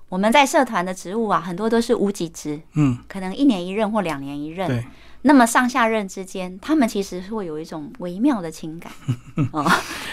[0.10, 4.84] 我们在社团的职务啊，很多都是无几职，嗯，可能一年一任或两年一任，对。
[5.28, 8.92] 那么上下任之间，他们其实会有一种微妙的情感
[9.52, 9.66] 哦。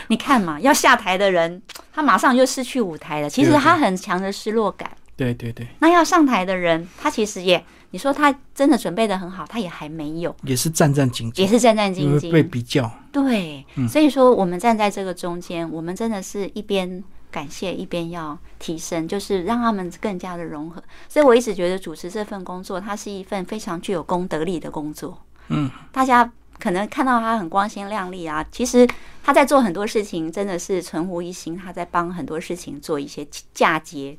[0.09, 1.61] 你看嘛，要下台的人，
[1.93, 3.29] 他马上就失去舞台了。
[3.29, 4.91] 其实他很强的失落感。
[5.15, 5.67] 对对对。
[5.81, 12.91] 那要上台的人，他其实也，你说他真的准备的很好，他也还没有，也是战战兢兢，也是战战兢兢，被比较。
[13.13, 17.05] 对，所以说我们站在这个中间，我们真的是一边。
[17.33, 20.81] 感谢一边要提升，就是让他们更加的融合。
[21.09, 25.19] 所以我一直觉得主持这份工作，它是一份非常具有公德力的工作。
[25.49, 28.87] 嗯，大家可能看到他很光鲜亮丽啊，其实
[29.25, 34.17] 他在做很多事情，真的是存乎一心，他在帮很多事情做一些嫁接。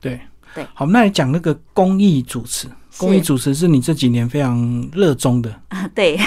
[0.00, 0.20] 对
[0.54, 2.66] 对，好，那你讲那个公益主持，
[2.98, 5.88] 公益主持是你这几年非常热衷的啊？
[5.94, 6.18] 对，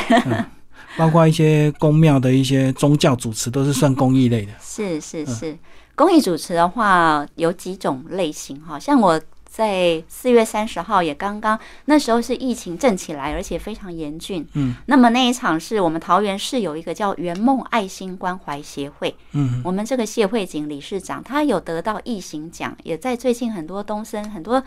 [0.97, 4.53] 包括一些公庙的一些宗教主持，都是算公益类的。
[4.61, 5.57] 是 是是。
[5.97, 14.47] 公益主持的话有几种类型哈，像我在四月三十号也刚刚那时候是疫情正起来，而且非常严峻。
[14.53, 19.15] 嗯，那么那一场是我们桃园市有一个叫圆梦爱心关怀协会。
[19.31, 24.63] 嗯，我们这个谢慧景理事长他有得到异行奖，也在最近很多东森很多。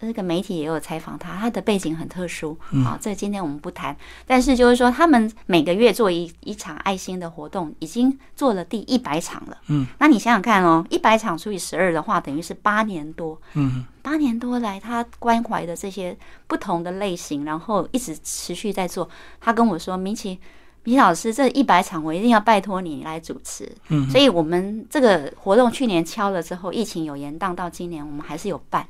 [0.00, 3.96] 那个媒体也有采访他，他的背景很特殊，好，这今天我们不谈。
[4.26, 9.58] 但是就是说，他们每个月做一一场爱心的活动，已经做了第一百场了。
[9.66, 13.40] 嗯，那你想想看哦，一百场除以十二的话，等于是八年多。
[13.54, 19.08] 嗯，八年多来，他关怀的这些不同的类型，然后一直持续在做。
[19.40, 20.38] 他跟我说，明奇。
[20.84, 23.70] 李老师，这一百场我一定要拜托你来主持。
[23.88, 28.86] 嗯，所以我们这个活动去年敲了之后，疫情有延宕到今年，我们还是有办。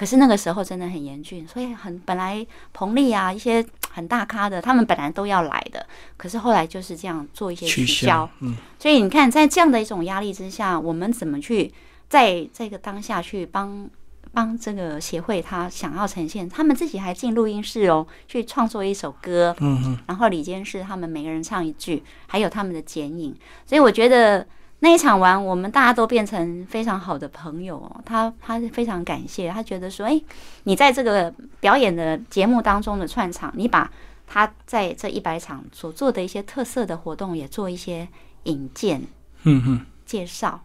[0.00, 5.86] 可是那个时候真的很严峻，所以很本来彭丽啊一些 很大咖的，他们本来都要来的，
[6.16, 8.26] 可是后来就是这样做一些取消。
[8.40, 11.70] 嗯，所以你看，在这样的一种压力之下，我们怎么去
[12.08, 13.90] 在这个当下去帮？
[14.32, 23.34] 帮这个协会，他想要呈现，他们自己还进录音室哦，去创作一首歌，嗯嗯，然后李监事他们每个人唱一句，还有他们的剪影，
[23.66, 24.46] 所以我觉得
[24.80, 27.76] 那一场完，我们大家都变成非常好的朋友。
[27.76, 30.20] 哦他他非常感谢，他觉得说，哎，
[30.64, 33.90] 你在这个表演的节目当中的串场，你把
[34.26, 38.08] 他在这一百场所做的一些特色的活动也做一些
[38.44, 39.02] 引荐，
[39.44, 40.60] 嗯哼，介绍。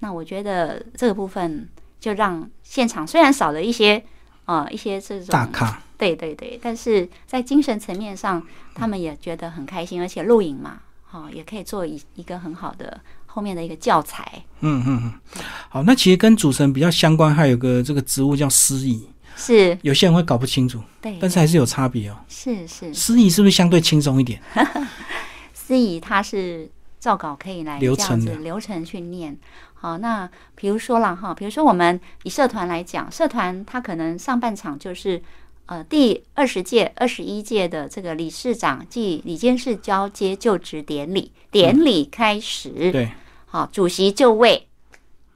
[0.00, 1.68] 那我觉得这个部分。
[2.00, 4.02] 就让现场虽然少了一些，
[4.46, 8.42] 呃，一些这种大咖，对对对，但是在精神层面上，
[8.74, 12.98] 他们也觉得很开心，而且录影嘛，哈，也可以做一一个很好的
[13.32, 14.42] 后面的一个教材。
[14.60, 22.16] 嗯嗯嗯，好，那其实跟主持人比较相关，还有个这个职务叫司仪，是有些人会搞不清楚，对，但是还是有差别哦。
[22.28, 24.42] 是是，司仪是不是相对轻松一点？
[25.54, 29.38] 司仪他是照稿可以来流程的流程去念。
[29.72, 35.22] 好，那比如说了哈，比如说我们以社团来讲，社团它可能上半场就是
[35.70, 43.12] 呃第二十届、二十一届的这个理事长暨理监事交接就职典礼，典礼开始，对，
[43.46, 44.66] 好，主席就位，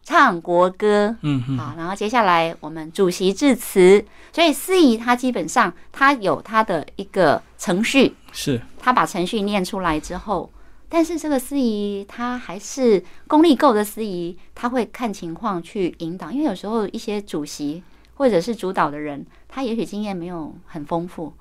[0.03, 8.61] 唱国歌，嗯，好，然后接下来我们主席致辞，所以司仪他基本上他有他的一个程序，是。
[8.81, 10.51] 他把程序念出来之后。
[10.89, 17.83] 但是这个司仪他还是功力够的司仪，他会看情况去引导，因为有时候一些主席
[18.15, 21.33] 或者是主导的人，他也许经验没有很丰富，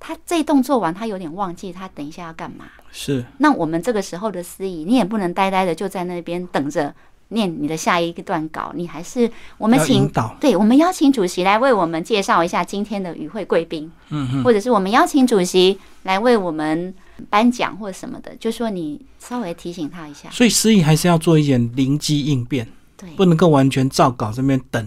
[0.00, 2.66] 他这一动作完，他有点忘记他等一下要干嘛。
[2.90, 6.94] 是，那我们这个时候的司仪，你也不能呆呆的就在那边等着
[7.28, 10.10] 念你的下一个段稿，你还是我们请
[10.40, 16.94] 对，我们邀请主席来为我们介绍一下今天的与会贵宾，嗯，或者是我们邀请主席来为我们。
[17.30, 20.28] 颁奖或者什么的，就说你稍微提醒他一下。
[20.30, 24.84] 所以司仪还是要做一点灵机应变，对，不能够完全照稿这边等，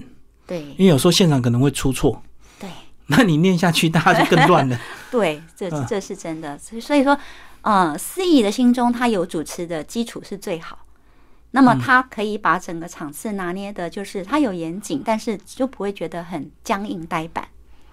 [0.48, 2.24] 对，因为有时候现场可能会出错，
[2.58, 2.70] 对，
[3.08, 4.80] 那你念下去，大家就更乱了。
[5.12, 6.58] 对，这这是真的。
[6.58, 7.18] 所以所以说，
[7.62, 10.80] 呃，司仪的心中他有主持的基础是最好，
[11.52, 17.48] 那么他可以把整个场次拿捏的，就是他有严谨，但是就不会觉得很僵硬呆板。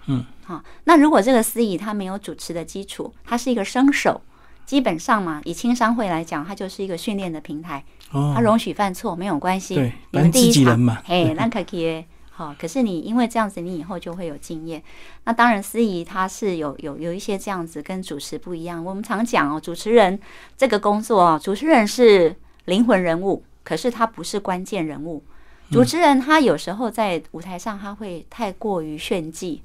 [0.07, 0.63] 嗯，好。
[0.85, 4.21] 那如果这个司仪他没有主持的基础，他是一个生手，
[4.65, 7.83] 基本上嘛，以青商会来讲，它就是一个训练的平台。
[8.11, 12.05] 哦，他容许犯错没有关系，对，你们第自一场己人嘛，嘿，那可以。
[12.37, 14.83] 好，可是你因为这样子，你以后就会有经验。
[15.23, 18.83] 那当然，司仪他是有有有一些这样子跟主持不一样。
[18.83, 20.19] 我们常讲哦，主持人
[20.57, 25.23] 这个工作哦，主持人是灵魂人物，可是他不是关键人物。
[25.71, 29.61] 主持人他有时候在舞台上他会太过于炫技。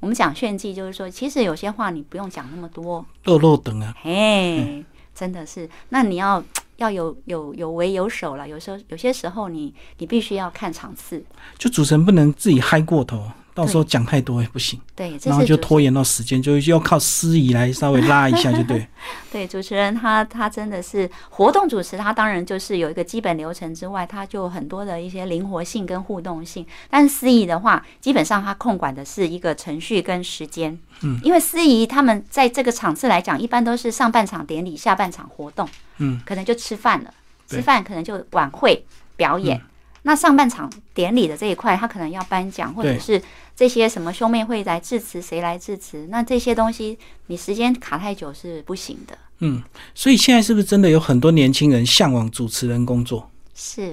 [0.00, 4.82] 我们讲炫技，就是说，其实有些话你不用讲那么多，漏漏等啊，嘿，
[5.14, 5.68] 真的是。
[5.90, 6.42] 那你要。
[6.78, 11.22] 要有有有为有守了，有时候有些时候你你必须要看场次，
[11.58, 14.80] 就主持人不能自己嗨过头，到时候讲太多也不行。
[14.94, 18.86] 对，然后就拖延到时间，就要靠司仪来稍微拉一下，就对。
[19.32, 26.64] 对，主持人他他真的是活动主持，他当然就是有一个基本流程之外，他就很多的一些灵活性跟互动性。
[26.88, 30.78] 但是司仪的话，基本上他控管的是一个程序跟时间。
[31.02, 35.68] 嗯，因为司仪他们在这个场次来讲，一般都是上半场典礼，下半场活动。
[35.96, 37.12] 嗯，可能就吃饭了，
[37.48, 38.84] 吃饭可能就晚会
[39.16, 39.60] 表演。
[40.02, 43.20] 那上半场典礼的这一块，他可能要颁奖，或者是
[43.54, 46.06] 这些什么兄妹会来致辞，谁来致辞？
[46.08, 49.18] 那这些东西你时间卡太久是不行的。
[49.40, 49.62] 嗯，
[49.94, 53.30] 所以现在是不是真的有很多年轻人向往主持人工作？
[53.54, 53.88] 是，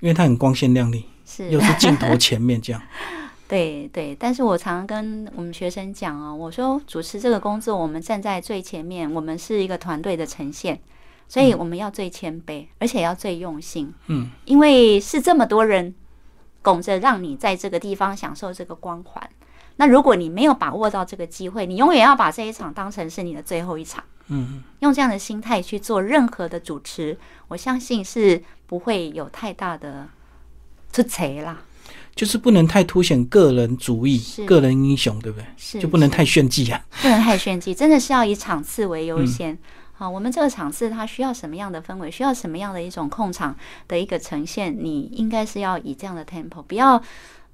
[0.00, 2.82] 因为他很光鲜亮丽，是又是镜头前面这样。
[3.46, 10.80] 对对，但是我常常跟我们学生讲哦，我说主持这个工作，我们站在最前面，我们是一个团队的呈现。
[11.28, 13.92] 所以我们要最谦卑，而且要最用心。
[14.06, 15.94] 嗯，因为是这么多人
[16.62, 19.28] 拱着让你在这个地方享受这个光环。
[19.76, 24.04] 那如果你没有把握到这个机会，你永远要把这一场当成是你的最后一场。
[24.28, 30.08] 嗯，用这样的心态去做任何的主持，我相信是不会有太大的
[30.92, 31.62] 出贼啦。
[32.14, 35.46] 就是不能太凸显个人主义、个人英雄，对不对？
[35.56, 39.58] 是，就不能太炫技啊，不能太炫技，真的是要以场次为优先。
[39.96, 42.10] 好，我们这个场次它需要什么样的氛围？
[42.10, 44.76] 需要什么样的一种控场的一个呈现？
[44.76, 47.00] 你应该是要以这样的 tempo，不要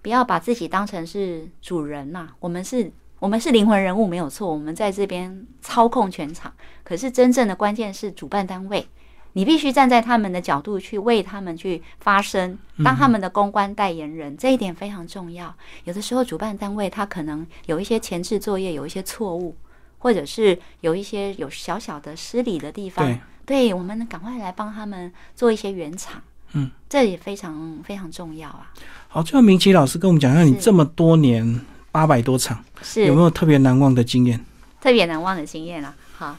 [0.00, 2.31] 不要把自己当成是主人呐。
[2.40, 6.50] 我们是，我们是灵魂人物没有错，我们在这边操控全场。
[6.83, 8.88] 可是真正的关键是主办单位，
[9.35, 15.55] 你必须站在他们的角度去为他们去发声，当他们的公关代言人，这一点非常重要。
[15.85, 19.55] 有的时候主办单位他可能有一些前置作业，有一些错误。
[20.01, 26.21] 或者是有一些有小小的失礼的地方，对，我们赶快来帮他们做一些圆场，
[26.53, 28.73] 嗯，这也非常非常重要啊。
[29.09, 31.61] 好，最后明奇老师跟我们讲一下，你这么多年
[31.93, 33.05] 八百多场，是。
[33.05, 34.45] 有没有特别难忘的经验？
[34.81, 36.37] 特别难忘的经验啊，好，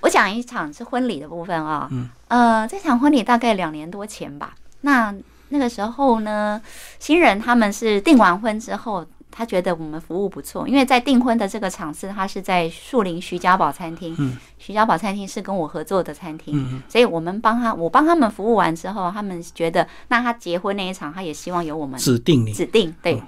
[0.00, 5.14] 我讲一场是婚礼的部分啊，嗯，呃，这场婚礼大概两年多前吧，那
[5.48, 6.60] 那个时候呢，
[6.98, 9.06] 新人他们是订完婚之后。
[9.30, 14.14] 他觉得我们服务不错，因为在订婚的这个场次，他是在树林徐家宝餐厅。
[14.18, 16.54] 嗯，徐家宝餐厅是跟我合作的餐厅。
[16.56, 22.94] 嗯所以我们帮他，我帮他们服务完之后，他们觉得，那他结婚那一场，他也希望有我们指定你指定。
[23.00, 23.22] 对，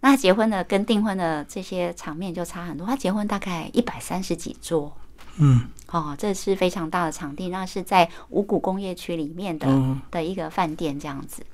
[0.00, 2.86] 那结婚的跟订婚的这些场面就差很多。
[2.86, 4.92] 他结婚大概一百三十几桌。
[5.40, 9.68] 嗯，哦，这是非常大的场地，那是在五谷工业区里面的
[10.10, 11.44] 的一个饭店这样子。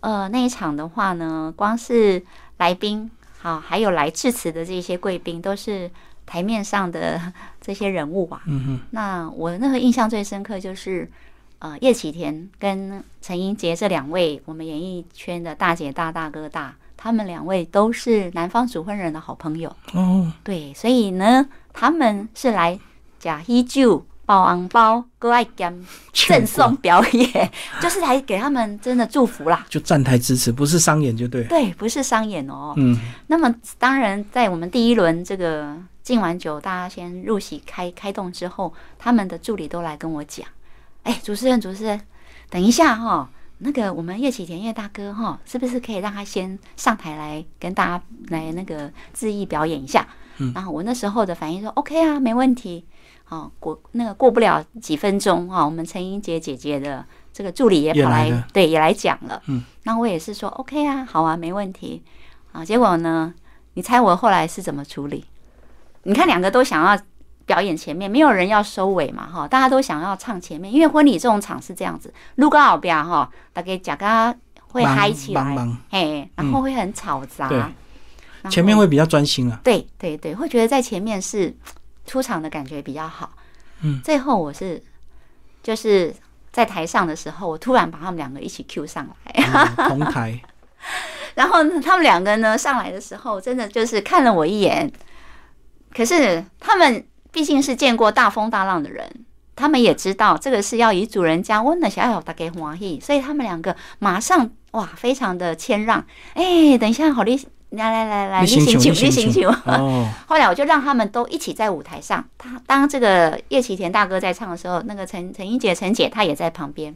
[0.00, 2.24] 呃，那一场的话呢，光是
[2.58, 3.10] 来宾。
[3.42, 5.90] 好，还有来致辞的这些贵宾，都是
[6.26, 7.20] 台面上的
[7.58, 8.42] 这些人物啊。
[8.46, 8.80] 嗯哼。
[8.90, 11.10] 那我那个印象最深刻就是，
[11.58, 19.74] 呃，叶启田跟陈英杰这两位我们演艺圈的大姐大、大哥大，他们两位都是南方主婚人的好朋友。
[19.94, 20.30] 哦。
[20.44, 22.78] 对，所以呢，他们是来
[23.18, 24.04] 假依旧。
[24.30, 25.04] 包红包，
[26.12, 27.50] 赠送表演，
[27.82, 31.42] 就是来给他们真的祝福啦，就站台支持，不是商演就对。
[31.48, 32.72] 对，不是商演哦。
[32.76, 32.96] 嗯。
[33.26, 40.46] 那么当然，在我们第一轮这个敬完酒，大家先入席开开动之后，他们的助理都来跟我讲
[41.02, 42.00] ：“哎，主持人，主持人，
[42.48, 50.06] 等一下哈，那个我们叶启田叶大哥哈，是不是可以让他先上台来跟大家来那个致意表演一下？”
[50.38, 50.52] 嗯。
[50.54, 52.84] 然后我那时候的反应说：“OK 啊，没问题。”
[53.30, 59.40] 哦，过那个过不了几分钟啊，我们陈英杰姐姐的这个助理也跑来，对，也来讲了。
[59.46, 62.02] 嗯，那我也是说 OK 啊，好啊，没问题
[62.50, 62.64] 啊。
[62.64, 63.32] 结果呢，
[63.74, 65.24] 你猜我后来是怎么处理？
[66.02, 67.00] 你看，两个都想要
[67.46, 74.36] 表演前面，没有人要收尾嘛，哈，大家都想要唱前面，因为婚礼这种场是这样子，如果后边哈，大概假个
[74.72, 75.56] 会嗨起来，
[75.88, 77.70] 嘿，然后会很吵杂，
[78.50, 79.60] 前面会比较专心啊。
[79.62, 81.54] 对对对，会觉得在前面是。
[82.06, 83.30] 出场的感觉比较好，
[83.82, 84.82] 嗯，最后我是
[85.62, 86.14] 就是
[86.50, 90.40] 在台上的时候，我突然把他们两个一起 Q 上来，同台。
[91.36, 94.90] 然后他们两个呢上来的时候，真的就是看了我一眼。
[95.94, 99.08] 可是他们毕竟是见过大风大浪的人，
[99.54, 106.04] 他们也知道这个是要以主人家温的小小的给欢喜，所以他们两个马上哇，非常的谦让。
[106.34, 107.46] 哎，等一下，好利。
[107.70, 109.48] 来来来来，你请请，你请请。
[110.26, 112.24] 后来我就让他们都一起在舞台上。
[112.36, 116.94] 他当这个叶启田大哥在唱的时候，那个陈陈英姐陈姐她也在旁边。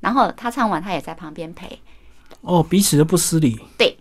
[0.00, 1.78] 然后他唱完，他也在旁边陪。
[2.40, 3.60] 哦，彼此都不失礼。
[3.76, 3.96] 对。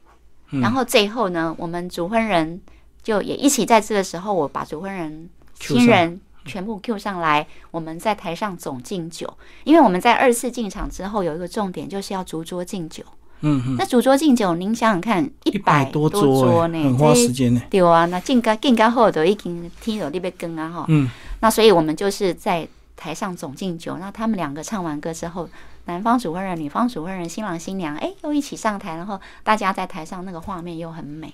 [0.50, 2.62] 然后最后呢，我们主婚人
[3.04, 7.46] 就也一起在这个时候，我把主婚人新人全部 Q 上来。
[7.72, 9.32] 我们在台上总敬酒，
[9.64, 13.04] 因为我们在二次进场之后有一个重点，就是要逐桌敬酒。
[13.42, 17.62] 嗯，那主桌敬酒，您想想看，一百多桌呢，很花时间呢。
[17.70, 20.86] 对啊，那敬干敬干后头已经听到那边跟啊哈。
[20.88, 21.08] 嗯，
[21.42, 25.48] 那所以我们就是在台上总敬酒，那他们两个唱完歌之后，
[25.86, 31.32] 男方主婚人、女方主婚人、新郎新娘，哎，又一起上台，然后大家在台上那个画面又很美，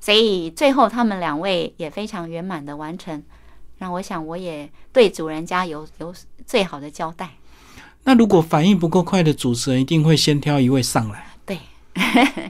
[0.00, 3.22] 所以最后他们两位也非常圆满的完成。
[3.78, 6.14] 那我想我也对主人家有有
[6.46, 7.30] 最好的交代。
[8.04, 11.24] 那如果反应不够快的主持人，一定会先挑一位上来。
[11.46, 11.58] 对，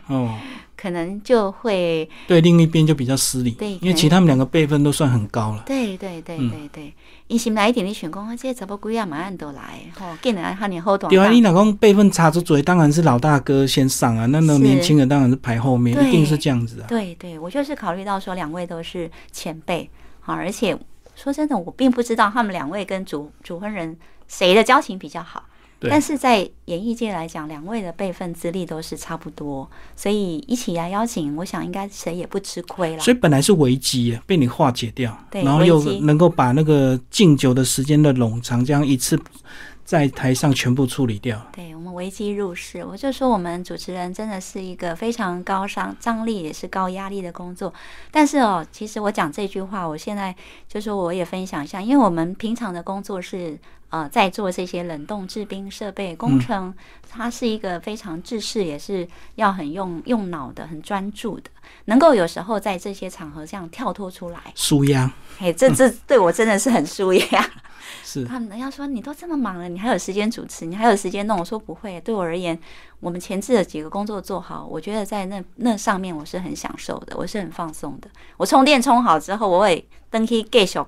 [0.09, 0.35] 哦，
[0.77, 3.51] 可能就会对另一边就比较失礼。
[3.53, 5.63] 对，因为其他们两个辈分都算很高了。
[5.67, 6.95] 对对对对对，
[7.29, 9.05] 你先来一点，你选工，这些怎么贵啊？
[9.05, 11.11] 马上都来，吼，给人喊你后端。
[11.11, 14.25] 对啊，你老公辈分差出嘴，当然是老大哥先上啊。
[14.27, 16.87] 那那年轻人当然是排后面，一定是这样子啊。
[16.89, 19.89] 对对，我就是考虑到说两位都是前辈，
[20.21, 20.77] 好，而且
[21.15, 23.95] 说真的，我并不知道他们两位跟主主婚人。
[24.33, 25.45] 谁的交情比较好？
[25.91, 33.01] 但是在演艺界来讲，两位的辈分资历都是差不多，所以一起来邀请，我想应该谁也不吃亏了。
[33.01, 39.21] 所以本来是危机啊，被你化解掉，然后又能够把那个敬酒的时间的冗长，这样一次
[39.85, 41.45] 在台上全部处理掉。
[41.53, 47.75] 对我们危机入市，我就说我们主持人真的是一个非常高商张力也是高压力的工作。
[48.13, 50.35] 但是哦，其实我讲这句话，我现在
[50.69, 53.59] 就说我也分享一下，因为我们平常的工作是。
[53.93, 56.73] 呃，在做这些冷冻制冰设备工程，
[57.11, 61.51] 它是一个非常制式，也是要很用用脑的，很专注的，
[61.85, 65.13] 能够有时候在这些场合这样跳脱出来，舒压。
[65.41, 67.51] 哎，这这对我真的是很舒压。
[68.03, 71.39] 是他们人家说你都这么忙了，你还有时间主持，你还有时间弄？
[71.39, 72.59] 我说不会，对我而言，
[73.01, 78.09] 我们前置的几个工作做好，我觉得在那那上面我是很享受的，我是很放松的。
[78.39, 80.81] 我充电充好之后，我会登去继续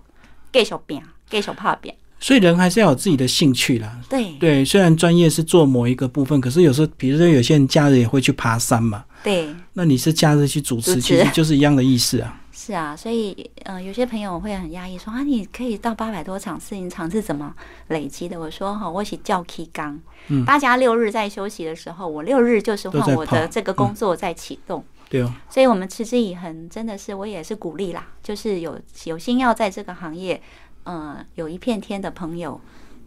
[0.51, 1.95] 继续变，继续拍变。
[2.25, 4.01] 所以人还是要有自己的兴趣啦。
[4.09, 9.05] 对对，虽然专业是做某一个部分，可是有时候，比如说有些人假日也会去爬山嘛。
[9.23, 9.47] 对。
[9.75, 12.41] 那你是假日去主持，其实就是一样的意思啊。
[12.51, 17.55] 是啊，所以呃，有些朋友会很压抑，说啊，你可以到八百多场试营场是怎么
[17.89, 18.41] 累积的？
[18.41, 24.83] 我说哈，我是叫 K 刚，嗯，大家六日在休息的时候，我六日就是换我的这个工作在启动。
[25.11, 25.31] 对哦。
[25.51, 30.41] 所以我们持之以恒，真的是我也是鼓励啦，就是有有心要在这个行业。
[30.85, 32.61] 嗯，有一片天的朋友，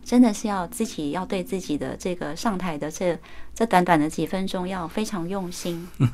[0.04, 3.18] 真的是要自己要对自己的这个上台的这
[3.54, 6.06] 这短短的几分钟要非常用心， 非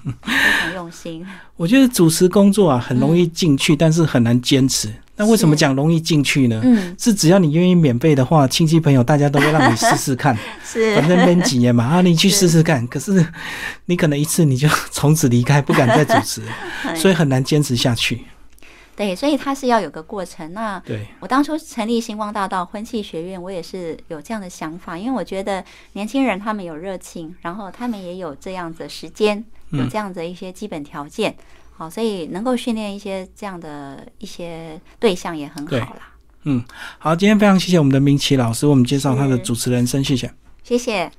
[0.61, 1.25] 常用心。
[1.55, 4.93] 我觉得主持工作啊，很容易进去，但是很难坚持。
[5.15, 6.59] 那为什么讲容易进去呢？
[6.63, 10.35] 嗯，是只要你愿意免费的话，亲戚朋友大家都会让你试试看。
[10.65, 12.85] 是，反正编几年嘛， 啊，你去试试看。
[12.87, 13.23] 可是
[13.85, 16.41] 你可能一次你就从此离开，不敢再主持，
[16.95, 18.23] 所以很难坚持下去。
[18.95, 20.53] 对，所以它是要有个过程。
[20.53, 25.63] 那对我当初成立星光大道婚庆学院，我也是有这样的想法，因为我觉得
[25.93, 31.35] 年轻人他们有热情，然后他们也有这样的时间，有这样的一些基本条件，
[31.75, 36.13] 好，所以能够训练一些这样的一些对象也很好啦。
[36.43, 36.63] 嗯，
[36.99, 40.29] 好，今天非常谢谢我们的明奇老师，我们介绍他的主持人生，谢谢，
[40.63, 41.11] 谢谢。